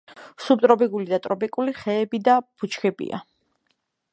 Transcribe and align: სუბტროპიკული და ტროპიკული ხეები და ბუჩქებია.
სუბტროპიკული 0.43 1.07
და 1.11 1.19
ტროპიკული 1.25 1.75
ხეები 1.81 2.23
და 2.29 2.39
ბუჩქებია. 2.63 3.21